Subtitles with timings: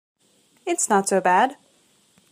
[0.65, 1.57] It's not so bad.